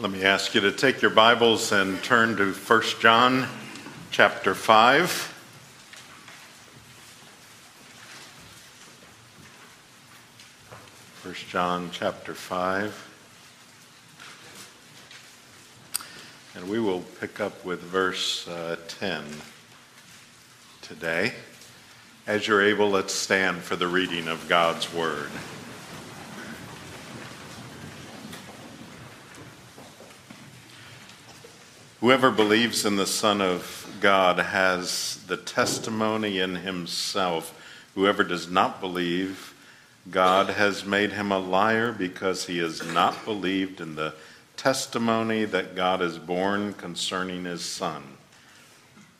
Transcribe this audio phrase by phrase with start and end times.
[0.00, 3.46] Let me ask you to take your Bibles and turn to 1 John
[4.10, 5.10] chapter 5.
[11.16, 13.10] First John chapter 5.
[16.54, 19.22] And we will pick up with verse uh, 10
[20.80, 21.34] today.
[22.26, 25.28] As you're able, let's stand for the reading of God's Word.
[32.00, 37.54] Whoever believes in the Son of God has the testimony in himself.
[37.94, 39.54] Whoever does not believe,
[40.10, 44.14] God has made him a liar because he has not believed in the
[44.56, 48.02] testimony that God has borne concerning his Son.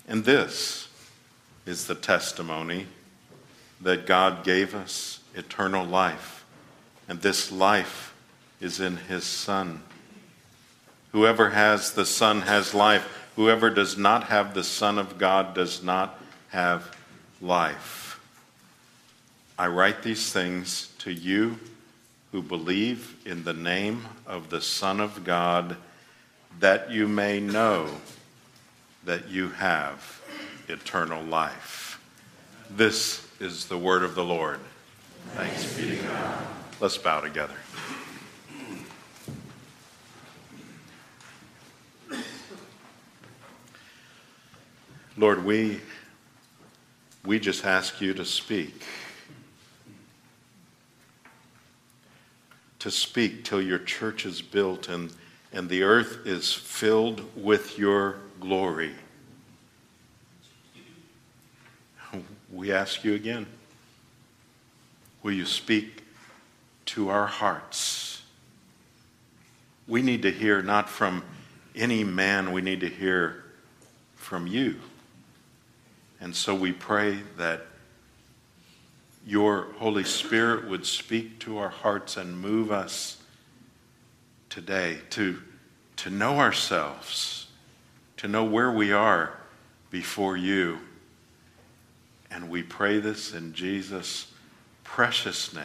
[0.08, 0.88] And this
[1.66, 2.86] is the testimony
[3.82, 6.46] that God gave us eternal life,
[7.06, 8.14] and this life
[8.58, 9.82] is in his Son.
[11.12, 13.28] Whoever has the Son has life.
[13.36, 16.96] Whoever does not have the Son of God does not have
[17.40, 18.20] life.
[19.58, 21.58] I write these things to you
[22.32, 25.76] who believe in the name of the Son of God,
[26.60, 27.88] that you may know
[29.04, 30.22] that you have
[30.68, 32.00] eternal life.
[32.70, 34.60] This is the word of the Lord.
[35.34, 36.46] Thanks be to God.
[36.80, 37.56] Let's bow together.
[45.20, 45.78] Lord, we,
[47.26, 48.82] we just ask you to speak.
[52.78, 55.12] To speak till your church is built and,
[55.52, 58.92] and the earth is filled with your glory.
[62.50, 63.44] We ask you again
[65.22, 66.02] will you speak
[66.86, 68.22] to our hearts?
[69.86, 71.22] We need to hear not from
[71.76, 73.44] any man, we need to hear
[74.16, 74.76] from you.
[76.20, 77.66] And so we pray that
[79.26, 83.22] your Holy Spirit would speak to our hearts and move us
[84.48, 85.40] today to,
[85.96, 87.46] to know ourselves,
[88.18, 89.38] to know where we are
[89.90, 90.78] before you.
[92.30, 94.32] And we pray this in Jesus'
[94.84, 95.64] precious name.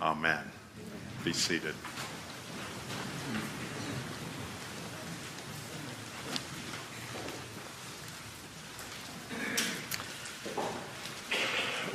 [0.00, 0.44] Amen.
[1.24, 1.74] Be seated.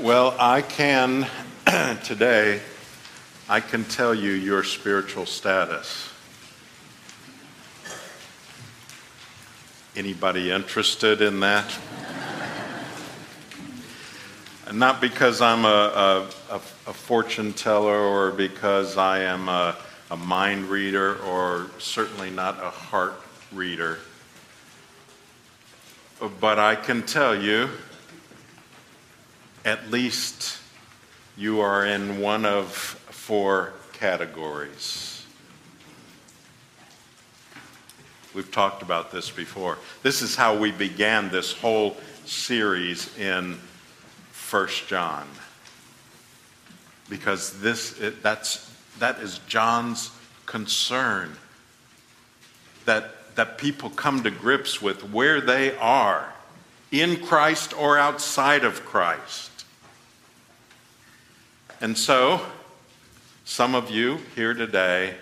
[0.01, 1.27] Well, I can
[2.05, 2.61] today,
[3.49, 6.09] I can tell you your spiritual status.
[9.97, 11.77] Anybody interested in that?
[14.73, 19.75] Not because I'm a, a, a, fortune teller or because I am a,
[20.09, 23.21] a mind reader or certainly not a heart
[23.51, 23.99] reader.
[26.39, 27.69] But I can tell you
[29.69, 30.57] at least
[31.37, 35.23] you are in one of four categories.
[38.33, 39.77] We've talked about this before.
[40.01, 43.59] This is how we began this whole series in
[44.31, 45.27] First John.
[47.07, 50.09] Because this it, that's that is John's
[50.47, 51.35] concern
[52.85, 56.33] that that people come to grips with where they are
[56.91, 59.48] in Christ or outside of Christ.
[61.81, 62.41] And so,
[63.45, 65.15] some of you here today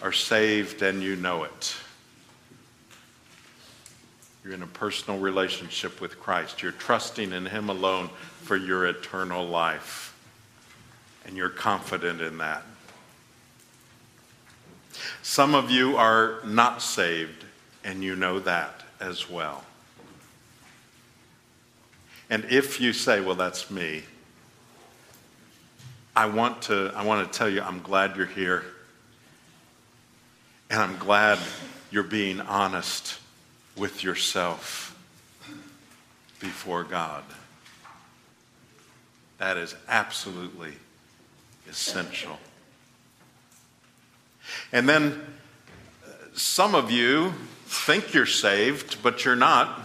[0.00, 1.76] are saved and you know it.
[4.42, 6.62] You're in a personal relationship with Christ.
[6.62, 8.08] You're trusting in Him alone
[8.40, 10.16] for your eternal life.
[11.26, 12.62] And you're confident in that.
[15.22, 17.44] Some of you are not saved,
[17.84, 19.64] and you know that as well.
[22.30, 24.02] And if you say, well, that's me,
[26.14, 28.64] I want to, I want to tell you, I'm glad you're here.
[30.68, 31.38] And I'm glad
[31.90, 33.18] you're being honest
[33.76, 34.96] with yourself
[36.38, 37.24] before God.
[39.38, 40.72] That is absolutely
[41.68, 42.38] essential.
[44.70, 45.20] And then
[46.34, 47.32] some of you
[47.66, 49.80] think you're saved, but you're not.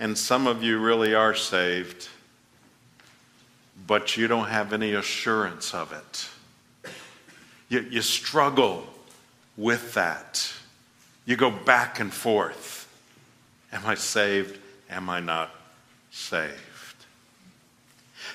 [0.00, 2.08] And some of you really are saved
[3.86, 6.92] but you don't have any assurance of it.
[7.68, 8.86] You, you struggle
[9.56, 10.52] with that.
[11.24, 12.88] You go back and forth.
[13.72, 14.58] Am I saved?
[14.90, 15.50] Am I not
[16.10, 16.52] saved?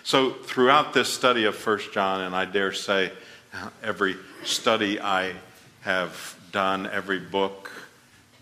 [0.04, 3.12] So, throughout this study of 1 John, and I dare say
[3.54, 5.34] uh, every study I
[5.82, 7.72] have done, every book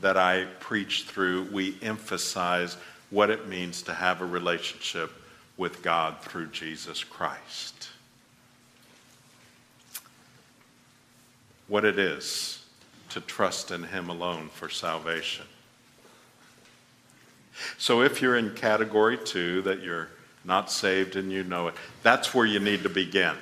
[0.01, 2.77] that I preach through, we emphasize
[3.09, 5.11] what it means to have a relationship
[5.57, 7.89] with God through Jesus Christ.
[11.67, 12.63] What it is
[13.09, 15.45] to trust in Him alone for salvation.
[17.77, 20.09] So if you're in category two, that you're
[20.43, 23.35] not saved and you know it, that's where you need to begin.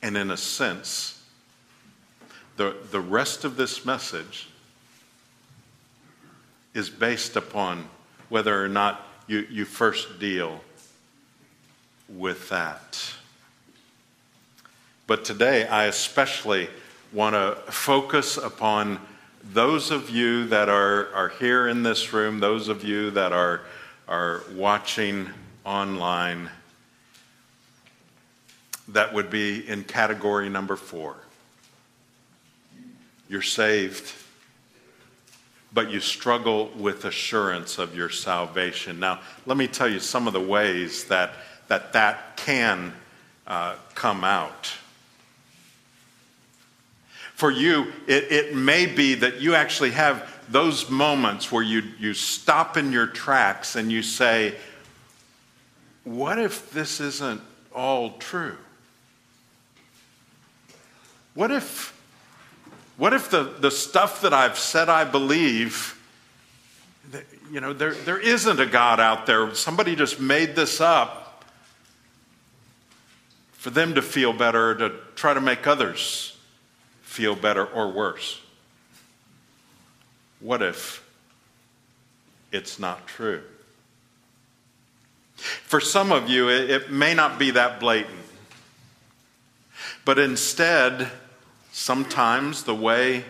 [0.00, 1.20] And in a sense,
[2.56, 4.48] the, the rest of this message
[6.74, 7.88] is based upon
[8.28, 10.60] whether or not you, you first deal
[12.08, 13.14] with that.
[15.06, 16.68] But today, I especially
[17.12, 18.98] want to focus upon
[19.52, 23.62] those of you that are, are here in this room, those of you that are,
[24.08, 25.28] are watching
[25.64, 26.50] online,
[28.88, 31.16] that would be in category number four.
[33.28, 34.12] You're saved,
[35.72, 38.98] but you struggle with assurance of your salvation.
[38.98, 41.32] Now, let me tell you some of the ways that
[41.68, 42.92] that, that can
[43.46, 44.72] uh, come out.
[47.34, 52.14] For you, it, it may be that you actually have those moments where you, you
[52.14, 54.56] stop in your tracks and you say,
[56.04, 57.40] What if this isn't
[57.72, 58.56] all true?
[61.34, 61.96] What if,
[62.98, 65.98] what if the, the stuff that I've said I believe,
[67.50, 69.54] you know, there, there isn't a God out there?
[69.54, 71.44] Somebody just made this up
[73.52, 76.36] for them to feel better, to try to make others
[77.02, 78.40] feel better or worse?
[80.40, 81.04] What if
[82.52, 83.42] it's not true?
[85.36, 88.14] For some of you, it, may not be that blatant.
[90.04, 91.10] But instead,
[91.78, 93.24] sometimes the way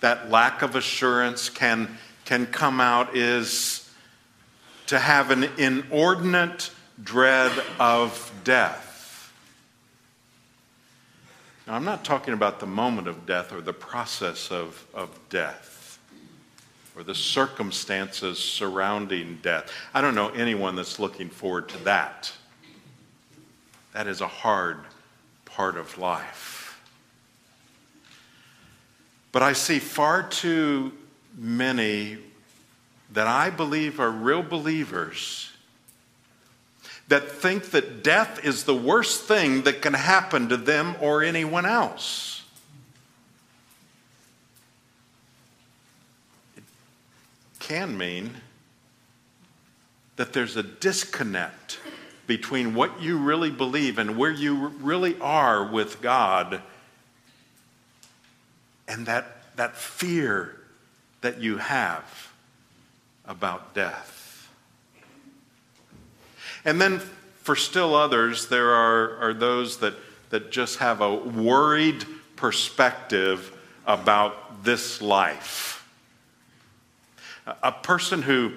[0.00, 3.88] that lack of assurance can, can come out is
[4.86, 6.70] to have an inordinate
[7.02, 9.32] dread of death.
[11.66, 15.98] Now, I'm not talking about the moment of death or the process of, of death
[16.96, 19.70] or the circumstances surrounding death.
[19.92, 22.32] I don't know anyone that's looking forward to that.
[23.92, 24.78] That is a hard
[25.44, 26.59] part of life.
[29.32, 30.92] But I see far too
[31.36, 32.18] many
[33.12, 35.50] that I believe are real believers
[37.08, 41.66] that think that death is the worst thing that can happen to them or anyone
[41.66, 42.44] else.
[46.56, 46.62] It
[47.58, 48.34] can mean
[50.14, 51.80] that there's a disconnect
[52.28, 56.62] between what you really believe and where you really are with God
[58.90, 60.56] and that, that fear
[61.20, 62.32] that you have
[63.24, 64.50] about death.
[66.64, 69.94] And then for still others, there are, are those that,
[70.30, 72.04] that just have a worried
[72.34, 73.56] perspective
[73.86, 75.88] about this life.
[77.62, 78.54] A person who,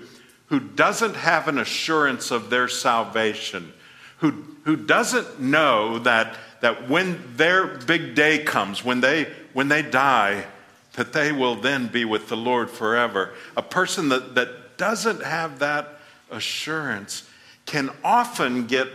[0.47, 3.71] who doesn't have an assurance of their salvation,
[4.17, 9.81] who, who doesn't know that, that when their big day comes, when they, when they
[9.81, 10.45] die,
[10.93, 13.33] that they will then be with the Lord forever.
[13.57, 15.99] A person that, that doesn't have that
[16.31, 17.29] assurance
[17.65, 18.87] can often get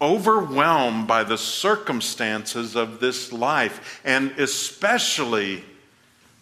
[0.00, 5.62] overwhelmed by the circumstances of this life, and especially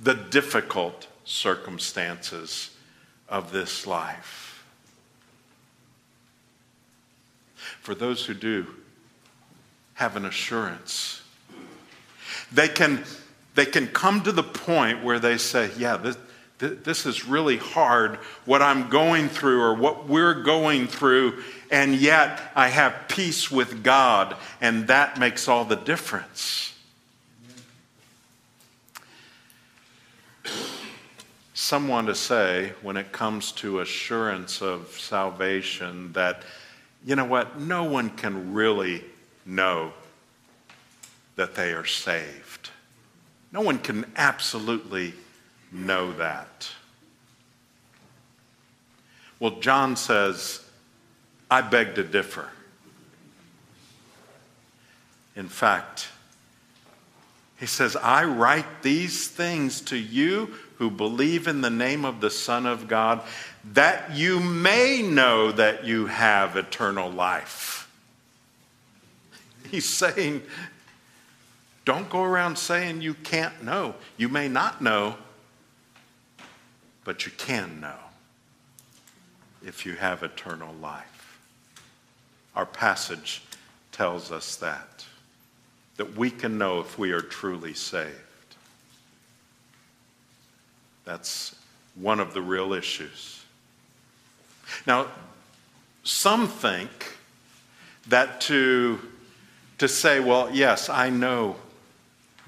[0.01, 2.71] the difficult circumstances
[3.29, 4.65] of this life.
[7.81, 8.69] For those who do
[9.99, 11.23] have an assurance,
[12.53, 13.03] they can,
[13.57, 16.17] they can come to the point where they say, Yeah, this,
[16.59, 18.15] this is really hard,
[18.45, 23.83] what I'm going through or what we're going through, and yet I have peace with
[23.83, 26.75] God, and that makes all the difference.
[31.55, 36.45] Someone to say, when it comes to assurance of salvation, that,
[37.05, 39.03] you know what, no one can really
[39.49, 39.93] know
[41.37, 42.71] that they are saved.
[43.51, 45.15] No one can absolutely
[45.73, 46.69] know that.
[49.41, 50.61] Well, John says,
[51.51, 52.49] I beg to differ.
[55.35, 56.09] In fact,
[57.59, 62.31] he says, I write these things to you who believe in the name of the
[62.31, 63.23] Son of God,
[63.73, 67.88] that you may know that you have eternal life.
[69.71, 70.43] He's saying,
[71.85, 73.95] Don't go around saying you can't know.
[74.17, 75.17] You may not know,
[77.05, 77.97] but you can know
[79.65, 81.39] if you have eternal life.
[82.55, 83.43] Our passage
[83.93, 85.05] tells us that,
[85.97, 88.15] that we can know if we are truly saved.
[91.05, 91.55] That's
[91.95, 93.43] one of the real issues.
[94.87, 95.07] Now,
[96.05, 96.91] some think
[98.09, 99.01] that to,
[99.79, 101.57] to say, well, yes, I know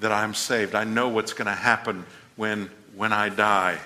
[0.01, 2.05] that I'm saved, I know what's going to happen
[2.37, 3.79] when, when I die.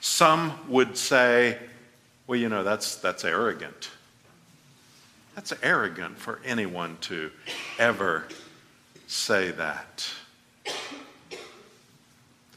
[0.00, 1.58] Some would say,
[2.26, 3.90] well, you know, that's, that's arrogant.
[5.34, 7.30] That's arrogant for anyone to
[7.78, 8.26] ever
[9.06, 10.10] say that.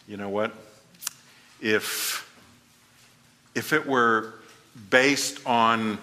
[0.07, 0.53] You know what?
[1.61, 2.29] If,
[3.55, 4.33] if it were
[4.89, 5.97] based on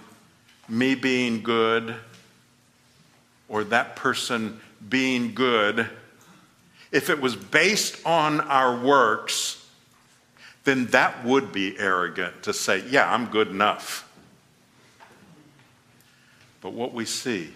[0.69, 1.97] me being good
[3.51, 5.87] or that person being good,
[6.91, 9.69] if it was based on our works,
[10.65, 14.07] then that would be arrogant to say, yeah, I'm good enough.
[16.61, 17.51] But what we see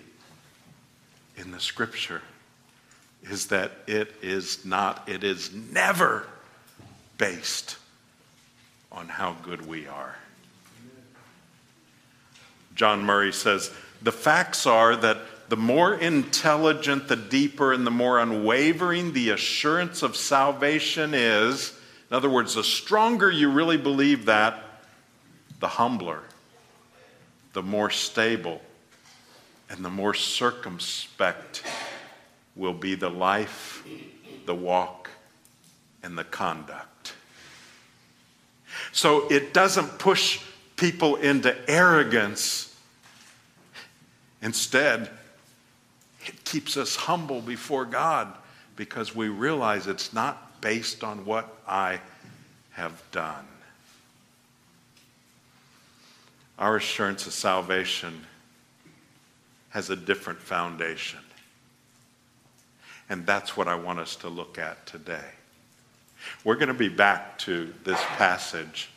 [1.36, 2.22] in the scripture
[3.22, 6.26] is that it is not, it is never
[7.18, 7.76] based
[8.90, 10.16] on how good we are.
[12.74, 13.70] John Murray says
[14.02, 20.02] the facts are that the more intelligent, the deeper, and the more unwavering the assurance
[20.02, 21.78] of salvation is,
[22.10, 24.62] in other words, the stronger you really believe that,
[25.60, 26.22] the humbler,
[27.52, 28.60] the more stable,
[29.70, 31.62] and the more circumspect
[32.56, 33.84] will be the life,
[34.46, 35.10] the walk,
[36.02, 37.14] and the conduct.
[38.92, 40.40] So it doesn't push
[40.76, 42.74] people into arrogance.
[44.42, 45.10] Instead,
[46.26, 48.32] it keeps us humble before God
[48.76, 52.00] because we realize it's not based on what I
[52.72, 53.46] have done.
[56.58, 58.24] Our assurance of salvation
[59.70, 61.20] has a different foundation.
[63.08, 65.30] And that's what I want us to look at today.
[66.42, 68.88] We're going to be back to this passage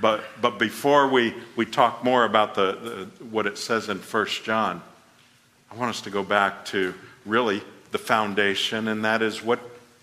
[0.00, 4.26] but, but before we, we talk more about the, the, what it says in 1
[4.44, 4.82] John,
[5.72, 7.62] I want us to go back to really
[7.92, 9.60] the foundation, and that is what,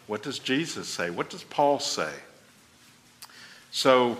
[0.07, 1.09] what does Jesus say?
[1.09, 2.13] What does Paul say?
[3.71, 4.17] So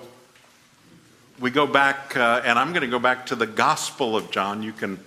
[1.39, 4.62] we go back, uh, and I'm going to go back to the Gospel of John.
[4.62, 5.00] You can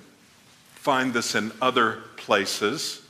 [0.77, 3.03] find this in other places.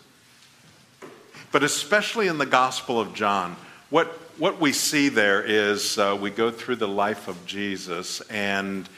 [1.52, 3.54] But especially in the Gospel of John,
[3.90, 4.08] what,
[4.38, 8.88] what we see there is uh, we go through the life of Jesus, and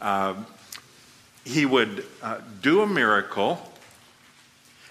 [0.00, 0.34] uh,
[1.44, 3.60] he would uh, do a miracle.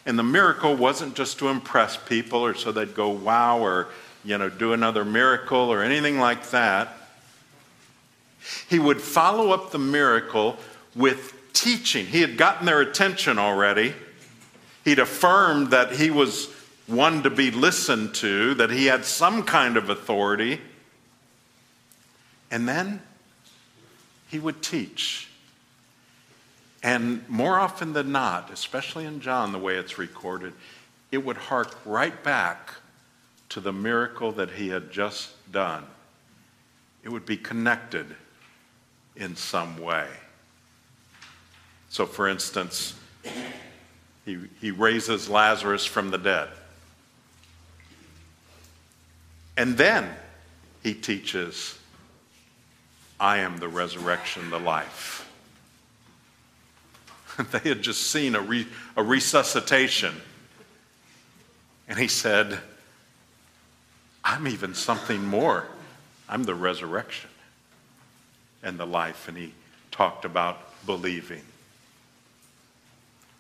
[0.06, 3.88] And the miracle wasn't just to impress people or so they'd go, wow, or,
[4.24, 6.96] you know, do another miracle or anything like that.
[8.70, 10.58] He would follow up the miracle
[10.96, 12.06] with teaching.
[12.06, 13.96] He had gotten their attention already.
[14.84, 16.50] He'd affirmed that he was
[16.86, 20.62] one to be listened to, that he had some kind of authority.
[22.52, 23.02] And then
[24.30, 25.30] he would teach.
[26.86, 30.54] And more often than not, especially in John, the way it's recorded,
[31.12, 32.76] it would hark right back
[33.50, 35.84] to the miracle that he had just done.
[37.04, 38.06] It would be connected
[39.16, 40.08] in some way.
[41.90, 42.94] So, for instance,
[44.24, 46.50] he, he raises Lazarus from the dead.
[49.58, 50.08] And then
[50.84, 51.80] he teaches,
[53.20, 55.25] I am the resurrection, the life.
[57.52, 60.14] they had just seen a, re, a resuscitation.
[61.88, 62.60] And he said,
[64.24, 65.68] I'm even something more.
[66.28, 67.30] I'm the resurrection
[68.64, 69.28] and the life.
[69.28, 69.54] And he
[69.92, 71.44] talked about believing.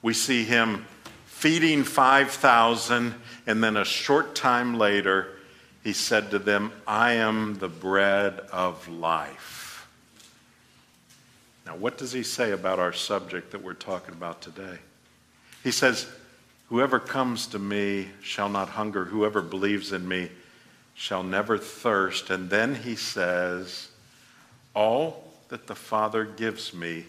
[0.01, 0.85] We see him
[1.25, 3.15] feeding 5,000,
[3.47, 5.29] and then a short time later,
[5.83, 9.54] he said to them, I am the bread of life.
[11.65, 14.77] Now, what does he say about our subject that we're talking about today?
[15.63, 16.07] He says,
[16.69, 20.29] Whoever comes to me shall not hunger, whoever believes in me
[20.93, 22.29] shall never thirst.
[22.29, 23.89] And then he says,
[24.73, 27.05] All that the Father gives me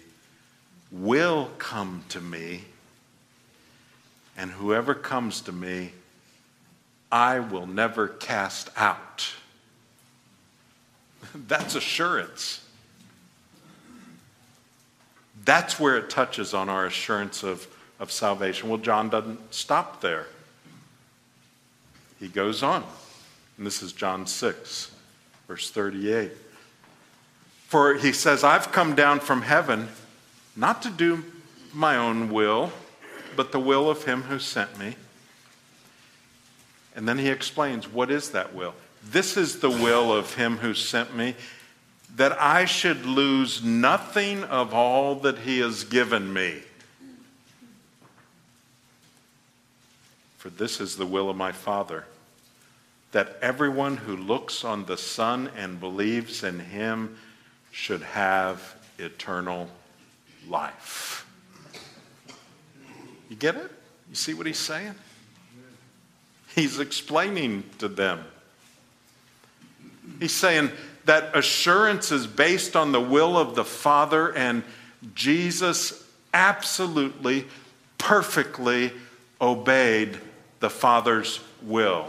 [0.90, 2.64] will come to me,
[4.36, 5.92] and whoever comes to me,
[7.10, 9.32] I will never cast out.
[11.34, 12.65] That's assurance.
[15.46, 17.66] That's where it touches on our assurance of,
[17.98, 18.68] of salvation.
[18.68, 20.26] Well, John doesn't stop there.
[22.20, 22.84] he goes on.
[23.56, 24.90] And this is John 6,
[25.48, 26.32] verse 38.
[27.68, 29.88] For he says, I've come down from heaven
[30.56, 31.24] not to do
[31.72, 32.72] my own will,
[33.36, 34.96] but the will of him who sent me.
[36.96, 38.74] And then he explains, What is that will?
[39.04, 41.36] This is the will of him who sent me,
[42.16, 46.62] that I should lose nothing of all that he has given me.
[50.38, 52.06] For this is the will of my Father,
[53.12, 57.18] that everyone who looks on the Son and believes in him
[57.70, 59.68] should have eternal
[60.48, 61.26] life.
[63.28, 63.70] You get it?
[64.08, 64.94] You see what he's saying?
[66.54, 68.24] He's explaining to them.
[70.18, 70.70] He's saying
[71.06, 74.62] that assurance is based on the will of the Father, and
[75.14, 77.46] Jesus absolutely,
[77.96, 78.92] perfectly
[79.40, 80.18] obeyed
[80.60, 82.08] the Father's will.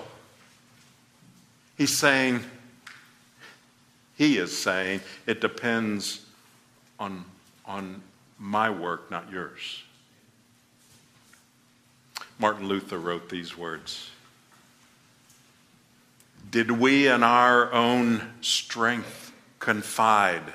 [1.78, 2.44] He's saying,
[4.18, 6.26] he is saying, it depends
[7.00, 7.24] on,
[7.66, 8.02] on
[8.40, 9.84] my work, not yours.
[12.40, 14.10] Martin Luther wrote these words
[16.50, 20.54] Did we in our own strength confide?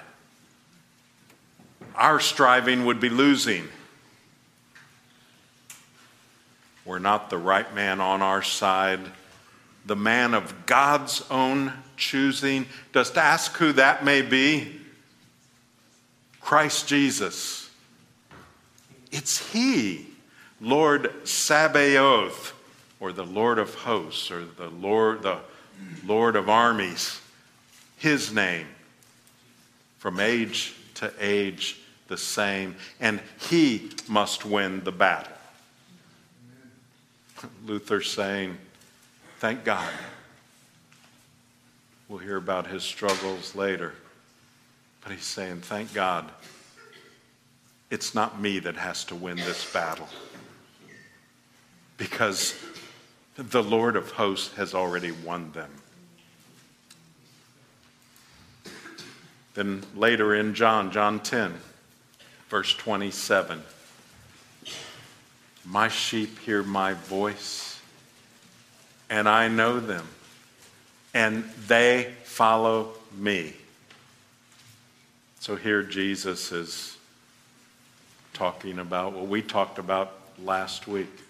[1.94, 3.68] Our striving would be losing.
[6.84, 9.00] We're not the right man on our side,
[9.84, 12.66] the man of God's own choosing.
[12.94, 14.80] Just ask who that may be
[16.40, 17.70] Christ Jesus.
[19.10, 20.06] It's He,
[20.60, 22.54] Lord Sabaoth,
[22.98, 25.38] or the Lord of hosts, or the Lord, the
[26.04, 27.20] Lord of armies.
[27.96, 28.66] His name,
[29.98, 35.32] from age to age, the same, and He must win the battle.
[37.66, 38.58] Luther saying,
[39.38, 39.90] Thank God.
[42.08, 43.94] We'll hear about his struggles later.
[45.02, 46.30] But he's saying, Thank God.
[47.90, 50.08] It's not me that has to win this battle.
[51.96, 52.54] Because
[53.50, 55.70] the Lord of hosts has already won them.
[59.54, 61.54] Then later in John, John 10,
[62.48, 63.62] verse 27.
[65.64, 67.80] My sheep hear my voice,
[69.10, 70.06] and I know them,
[71.12, 73.54] and they follow me.
[75.40, 76.96] So here Jesus is
[78.32, 81.21] talking about what we talked about last week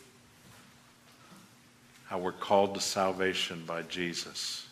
[2.12, 4.66] how we're called to salvation by Jesus.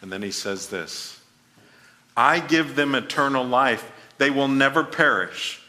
[0.00, 1.20] And then he says this
[2.16, 5.60] I give them eternal life, they will never perish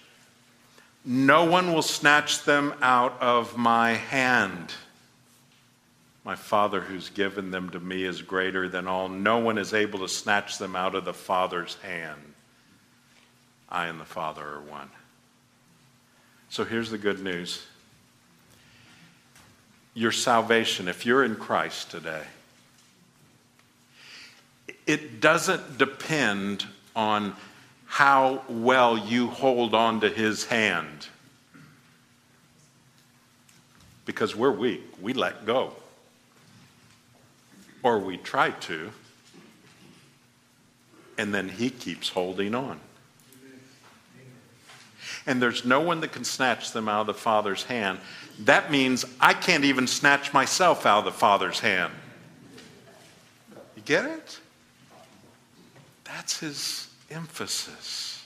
[1.09, 4.73] no one will snatch them out of my hand.
[6.25, 9.07] My Father who's given them to me is greater than all.
[9.07, 12.19] No one is able to snatch them out of the Father's hand.
[13.69, 14.89] I and the Father are one.
[16.49, 17.65] So here's the good news
[19.97, 22.21] your salvation, if you're in Christ today,
[24.85, 27.35] it doesn't depend on
[27.87, 31.07] how well you hold on to his hand.
[34.05, 35.73] Because we're weak, we let go.
[37.81, 38.91] Or we try to,
[41.17, 42.79] and then he keeps holding on.
[45.27, 47.99] And there's no one that can snatch them out of the Father's hand.
[48.39, 51.91] That means I can't even snatch myself out of the Father's hand.
[53.75, 54.39] You get it?
[56.05, 58.23] That's his emphasis.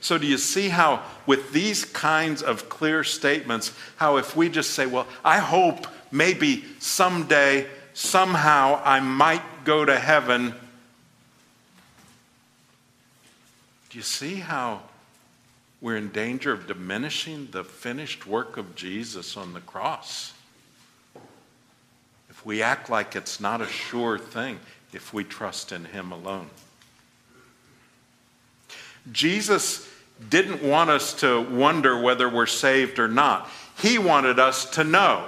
[0.00, 4.70] So, do you see how, with these kinds of clear statements, how if we just
[4.70, 10.54] say, Well, I hope maybe someday, somehow, I might go to heaven,
[13.90, 14.82] do you see how
[15.82, 20.32] we're in danger of diminishing the finished work of Jesus on the cross?
[22.30, 24.58] If we act like it's not a sure thing,
[24.92, 26.48] if we trust in Him alone.
[29.10, 29.88] Jesus
[30.30, 33.48] didn't want us to wonder whether we're saved or not.
[33.78, 35.26] He wanted us to know.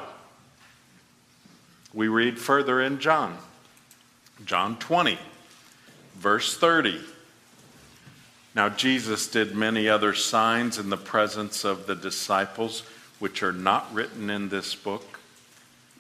[1.92, 3.36] We read further in John,
[4.44, 5.18] John 20,
[6.16, 7.00] verse 30.
[8.54, 12.84] Now, Jesus did many other signs in the presence of the disciples,
[13.18, 15.18] which are not written in this book,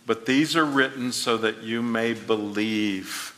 [0.06, 3.34] but these are written so that you may believe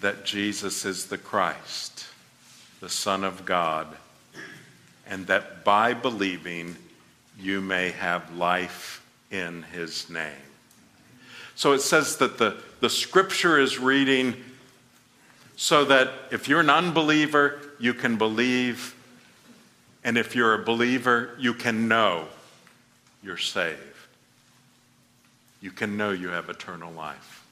[0.00, 2.08] that Jesus is the Christ
[2.80, 3.88] the Son of God,
[5.06, 6.76] and that by believing
[7.38, 10.32] you may have life in his name.
[11.54, 14.36] So it says that the, the scripture is reading
[15.56, 18.94] so that if you're an unbeliever, you can believe.
[20.04, 22.28] And if you're a believer, you can know
[23.22, 23.80] you're saved.
[25.60, 27.44] You can know you have eternal life.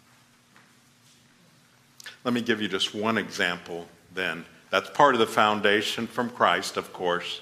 [2.24, 4.44] Let me give you just one example then.
[4.70, 7.40] That's part of the foundation from Christ, of course.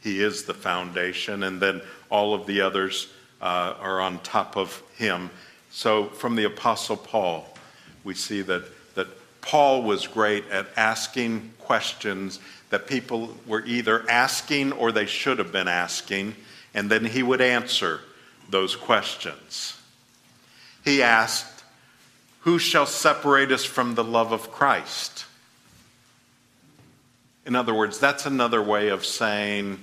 [0.00, 3.08] He is the foundation, and then all of the others
[3.40, 5.30] uh, are on top of him.
[5.70, 7.46] So, from the Apostle Paul,
[8.02, 8.72] we see that, that
[9.40, 12.38] Paul was great at asking questions
[12.70, 16.36] that people were either asking or they should have been asking,
[16.74, 18.00] and then he would answer
[18.48, 19.76] those questions.
[20.84, 21.64] He asked,
[22.40, 25.26] Who shall separate us from the love of Christ?
[27.46, 29.80] In other words, that's another way of saying,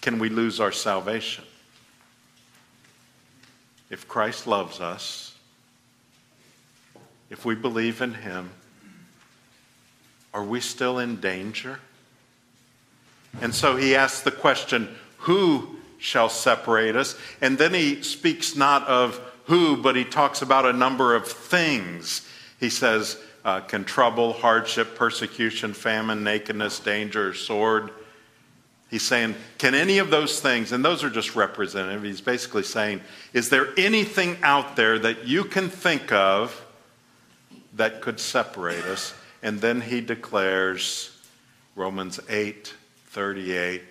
[0.00, 1.44] Can we lose our salvation?
[3.90, 5.27] If Christ loves us,
[7.30, 8.50] if we believe in Him,
[10.32, 11.80] are we still in danger?
[13.40, 14.88] And so he asks the question,
[15.18, 17.16] Who shall separate us?
[17.40, 22.26] And then he speaks not of who, but he talks about a number of things.
[22.60, 27.90] He says, uh, Can trouble, hardship, persecution, famine, nakedness, danger, sword?
[28.90, 33.00] He's saying, Can any of those things, and those are just representative, he's basically saying,
[33.32, 36.64] Is there anything out there that you can think of
[37.78, 39.14] that could separate us?
[39.42, 41.16] And then he declares,
[41.74, 42.74] Romans 8
[43.06, 43.82] 38,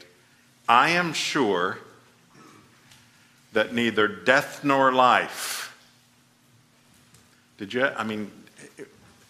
[0.70, 1.80] I am sure
[3.54, 5.76] that neither death nor life.
[7.58, 7.86] Did you?
[7.86, 8.32] I mean,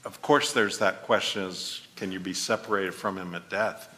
[0.03, 3.93] of course, there's that question: is can you be separated from him at death?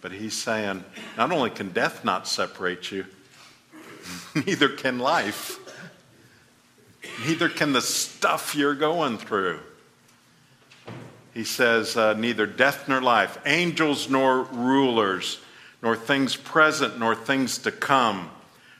[0.00, 0.84] But he's saying,
[1.16, 3.04] not only can death not separate you,
[4.46, 5.58] neither can life.
[7.26, 9.60] Neither can the stuff you're going through.
[11.38, 15.38] He says, uh, neither death nor life, angels nor rulers,
[15.80, 18.28] nor things present nor things to come,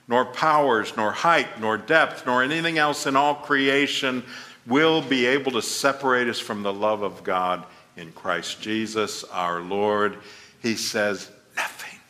[0.09, 4.25] nor powers, nor height, nor depth, nor anything else in all creation
[4.67, 7.63] will be able to separate us from the love of God
[7.97, 10.19] in Christ Jesus our Lord.
[10.61, 12.01] He says, nothing,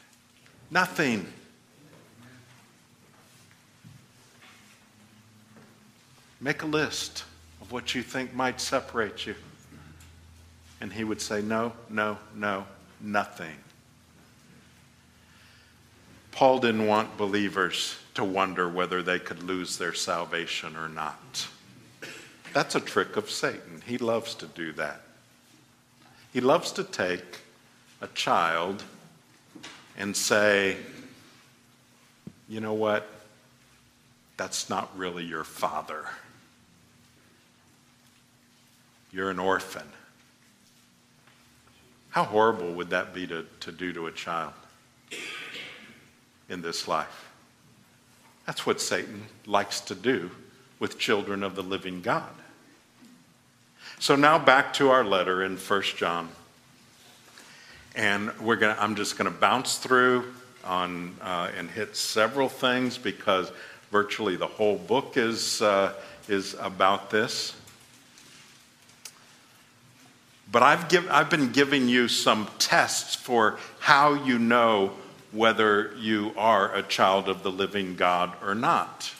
[0.70, 1.26] nothing.
[6.40, 7.24] Make a list
[7.61, 9.34] of what you think might separate you.
[10.80, 12.66] And he would say, No, no, no,
[13.00, 13.56] nothing.
[16.30, 21.48] Paul didn't want believers to wonder whether they could lose their salvation or not.
[22.52, 23.82] That's a trick of Satan.
[23.84, 25.02] He loves to do that.
[26.32, 27.40] He loves to take
[28.00, 28.84] a child
[29.96, 30.76] and say,
[32.48, 33.08] you know what?
[34.36, 36.06] That's not really your father.
[39.10, 39.86] You're an orphan.
[42.18, 44.52] How horrible would that be to, to do to a child
[46.48, 47.31] in this life?
[48.44, 50.33] That's what Satan likes to do
[50.81, 52.33] with children of the living God.
[54.00, 56.28] So now back to our letter in 1 John.
[57.94, 60.24] And we're gonna, I'm just going to bounce through
[60.64, 63.52] on, uh, and hit several things because
[63.92, 65.92] virtually the whole book is, uh,
[66.26, 67.54] is about this.
[70.50, 74.92] But I've, give, I've been giving you some tests for how you know
[75.30, 79.12] whether you are a child of the living God or not.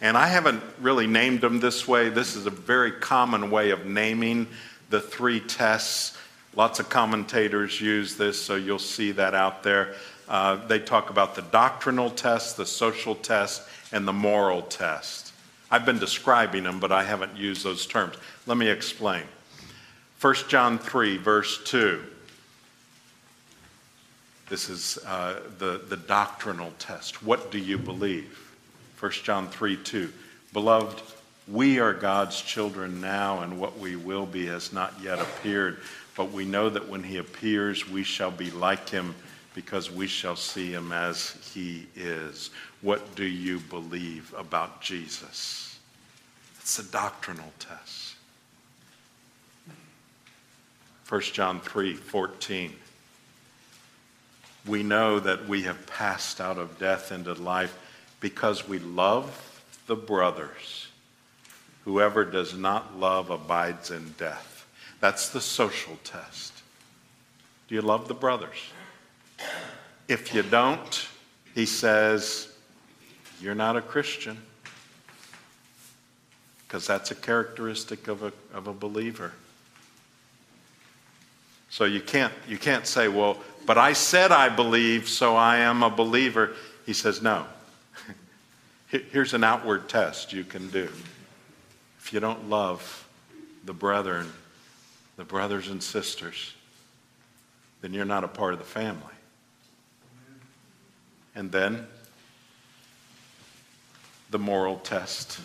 [0.00, 2.08] And I haven't really named them this way.
[2.08, 4.46] This is a very common way of naming
[4.90, 6.16] the three tests.
[6.54, 9.94] Lots of commentators use this, so you'll see that out there.
[10.28, 15.32] Uh, they talk about the doctrinal test, the social test, and the moral test.
[15.70, 18.16] I've been describing them, but I haven't used those terms.
[18.46, 19.24] Let me explain.
[20.22, 22.00] 1 John 3, verse 2.
[24.48, 27.24] This is uh, the, the doctrinal test.
[27.24, 28.38] What do you believe?
[29.00, 30.12] 1 John 3, 2.
[30.52, 31.02] Beloved,
[31.48, 35.80] we are God's children now, and what we will be has not yet appeared.
[36.14, 39.16] But we know that when he appears, we shall be like him
[39.56, 42.50] because we shall see him as he is.
[42.80, 45.80] What do you believe about Jesus?
[46.60, 48.11] It's a doctrinal test.
[51.12, 52.72] 1 John 3 14.
[54.66, 57.78] We know that we have passed out of death into life
[58.18, 60.86] because we love the brothers.
[61.84, 64.66] Whoever does not love abides in death.
[65.00, 66.54] That's the social test.
[67.68, 68.56] Do you love the brothers?
[70.08, 71.08] If you don't,
[71.54, 72.48] he says,
[73.38, 74.38] you're not a Christian.
[76.66, 79.32] Because that's a characteristic of a, of a believer.
[81.72, 85.82] So you can't, you can't say, well, but I said I believe, so I am
[85.82, 86.50] a believer.
[86.84, 87.46] He says, no.
[88.88, 90.90] Here's an outward test you can do.
[91.98, 93.08] If you don't love
[93.64, 94.30] the brethren,
[95.16, 96.52] the brothers and sisters,
[97.80, 99.14] then you're not a part of the family.
[101.34, 101.86] And then
[104.28, 105.40] the moral test.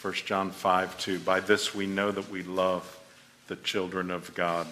[0.00, 1.18] 1 John 5 2.
[1.18, 2.98] By this we know that we love
[3.48, 4.66] the children of God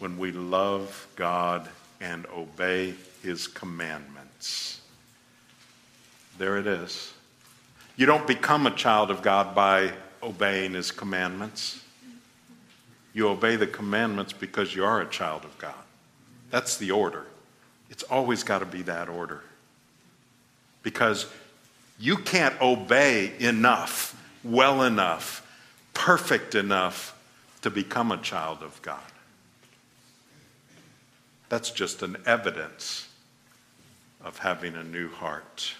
[0.00, 1.68] when we love God
[2.00, 4.80] and obey his commandments.
[6.38, 7.12] There it is.
[7.96, 11.84] You don't become a child of God by obeying his commandments.
[13.12, 15.74] You obey the commandments because you are a child of God.
[16.50, 17.26] That's the order.
[17.90, 19.42] It's always got to be that order.
[20.82, 21.26] Because
[21.98, 25.46] you can't obey enough, well enough,
[25.92, 27.14] perfect enough
[27.60, 29.00] to become a child of God.
[31.50, 33.08] That's just an evidence
[34.24, 35.74] of having a new heart.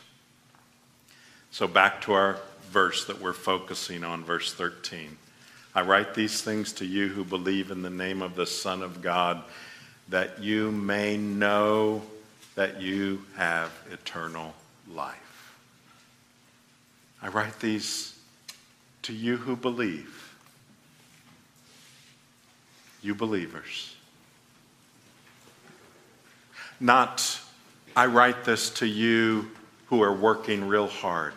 [1.53, 2.39] So, back to our
[2.71, 5.17] verse that we're focusing on, verse 13.
[5.75, 9.01] I write these things to you who believe in the name of the Son of
[9.01, 9.43] God,
[10.09, 12.03] that you may know
[12.57, 14.55] that you have eternal
[14.93, 15.55] life.
[17.23, 18.19] I write these
[19.03, 20.35] to you who believe,
[23.03, 23.90] you believers.
[26.81, 27.39] Not,
[27.95, 29.51] I write this to you
[29.87, 31.35] who are working real hard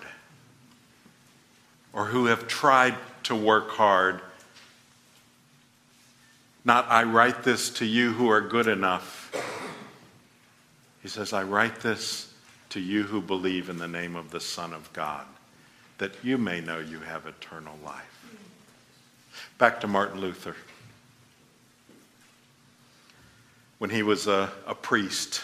[1.91, 4.21] or who have tried to work hard.
[6.63, 9.32] Not, I write this to you who are good enough.
[11.01, 12.34] He says, I write this
[12.69, 15.25] to you who believe in the name of the Son of God,
[15.97, 18.10] that you may know you have eternal life.
[19.58, 20.56] Back to Martin Luther
[23.83, 25.41] when he was a, a priest.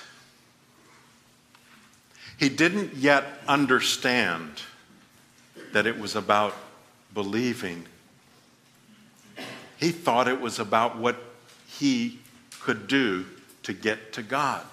[2.37, 4.61] He didn't yet understand
[5.73, 6.55] that it was about
[7.13, 7.85] believing.
[9.77, 11.17] He thought it was about what
[11.67, 12.19] he
[12.61, 13.25] could do
[13.63, 14.65] to get to God.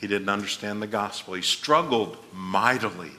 [0.00, 1.34] He didn't understand the gospel.
[1.34, 3.10] He struggled mightily.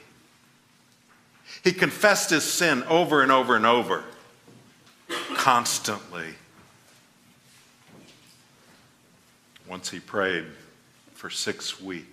[1.62, 4.04] He confessed his sin over and over and over,
[5.34, 6.36] constantly.
[9.68, 10.44] Once he prayed
[11.14, 12.06] for six weeks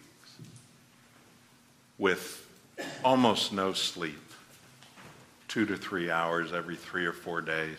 [1.97, 2.47] with
[3.03, 4.21] almost no sleep,
[5.47, 7.77] two to three hours every three or four days,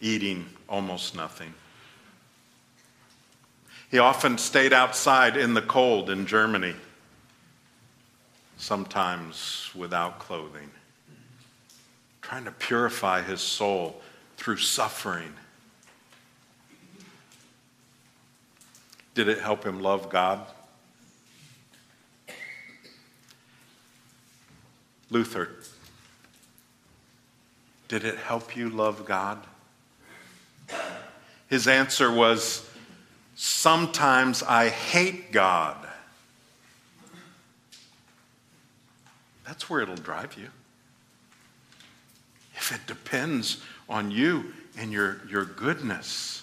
[0.00, 1.52] eating almost nothing.
[3.90, 6.74] He often stayed outside in the cold in Germany,
[8.56, 10.70] sometimes without clothing,
[12.22, 14.00] trying to purify his soul
[14.36, 15.32] through suffering
[19.20, 20.46] Did it help him love God?
[25.10, 25.50] Luther,
[27.88, 29.46] did it help you love God?
[31.48, 32.66] His answer was,
[33.34, 35.76] Sometimes I hate God.
[39.44, 40.48] That's where it'll drive you.
[42.54, 46.39] If it depends on you and your, your goodness.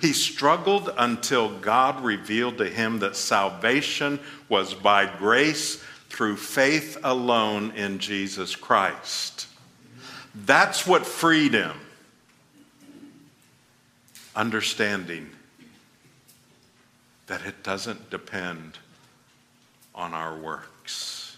[0.00, 7.72] He struggled until God revealed to him that salvation was by grace through faith alone
[7.72, 9.46] in Jesus Christ.
[10.34, 11.76] That's what freed him.
[14.34, 15.28] Understanding
[17.26, 18.78] that it doesn't depend
[19.94, 21.36] on our works.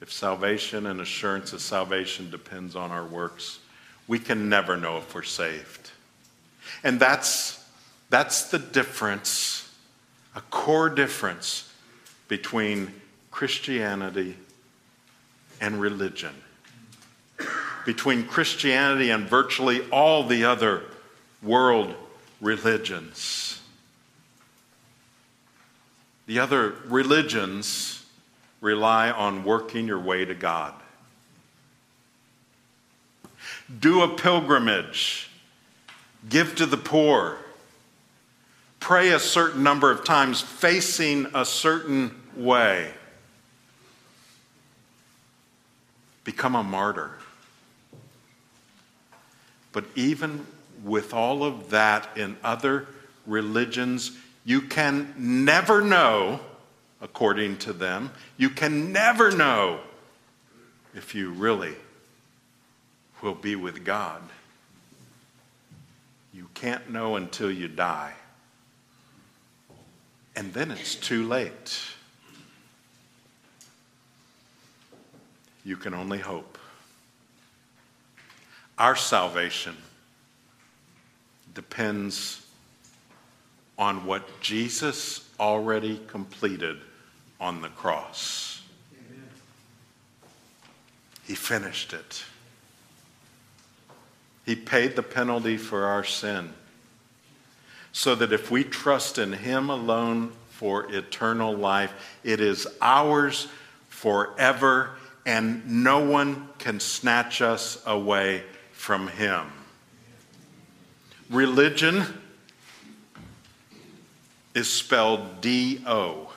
[0.00, 3.58] If salvation and assurance of salvation depends on our works,
[4.06, 5.83] we can never know if we're saved.
[6.84, 7.64] And that's,
[8.10, 9.68] that's the difference,
[10.36, 11.72] a core difference
[12.28, 12.92] between
[13.30, 14.36] Christianity
[15.62, 16.34] and religion.
[17.86, 20.82] Between Christianity and virtually all the other
[21.42, 21.94] world
[22.40, 23.60] religions.
[26.26, 28.04] The other religions
[28.60, 30.74] rely on working your way to God.
[33.80, 35.30] Do a pilgrimage
[36.28, 37.38] give to the poor,
[38.80, 42.92] pray a certain number of times facing a certain way,
[46.24, 47.12] become a martyr.
[49.72, 50.46] But even
[50.84, 52.86] with all of that in other
[53.26, 54.12] religions,
[54.44, 56.40] you can never know,
[57.00, 59.80] according to them, you can never know
[60.94, 61.74] if you really
[63.22, 64.22] will be with God.
[66.34, 68.12] You can't know until you die.
[70.34, 71.80] And then it's too late.
[75.64, 76.58] You can only hope.
[78.76, 79.76] Our salvation
[81.54, 82.44] depends
[83.78, 86.78] on what Jesus already completed
[87.40, 88.62] on the cross.
[88.92, 89.22] Amen.
[91.24, 92.24] He finished it.
[94.44, 96.52] He paid the penalty for our sin
[97.92, 101.92] so that if we trust in Him alone for eternal life,
[102.24, 103.46] it is ours
[103.88, 104.90] forever,
[105.24, 109.46] and no one can snatch us away from Him.
[111.30, 112.04] Religion
[114.54, 116.32] is spelled D O,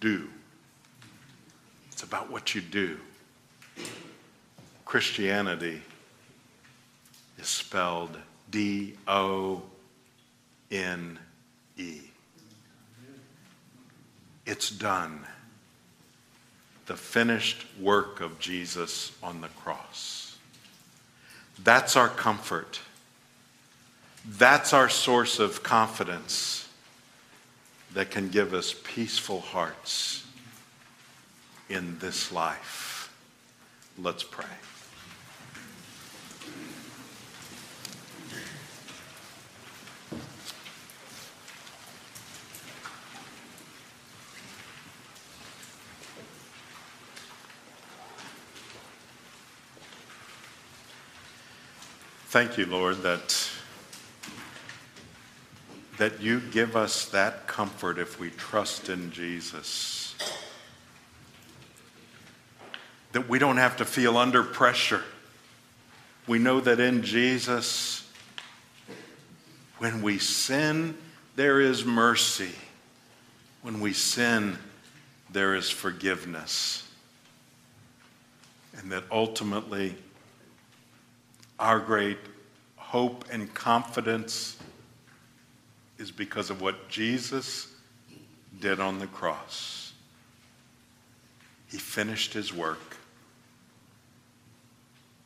[0.00, 0.28] do.
[1.92, 2.98] It's about what you do.
[4.84, 5.82] Christianity
[7.38, 8.16] is spelled
[8.50, 9.62] D O
[10.70, 11.18] N
[11.76, 12.00] E.
[14.46, 15.26] It's done.
[16.86, 20.38] The finished work of Jesus on the cross.
[21.62, 22.80] That's our comfort.
[24.26, 26.68] That's our source of confidence
[27.94, 30.26] that can give us peaceful hearts
[31.68, 33.12] in this life.
[33.98, 34.44] Let's pray.
[52.30, 53.50] Thank you, Lord, that,
[55.96, 60.14] that you give us that comfort if we trust in Jesus.
[63.12, 65.04] That we don't have to feel under pressure.
[66.26, 68.06] We know that in Jesus,
[69.78, 70.98] when we sin,
[71.34, 72.52] there is mercy.
[73.62, 74.58] When we sin,
[75.30, 76.86] there is forgiveness.
[78.76, 79.96] And that ultimately,
[81.58, 82.18] our great
[82.76, 84.56] hope and confidence
[85.98, 87.68] is because of what Jesus
[88.60, 89.92] did on the cross.
[91.70, 92.96] He finished his work,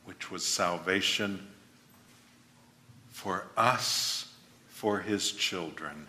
[0.05, 1.47] which was salvation
[3.11, 4.29] for us,
[4.67, 6.07] for his children.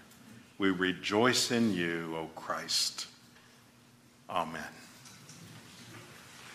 [0.58, 3.06] We rejoice in you, O Christ.
[4.28, 4.62] Amen.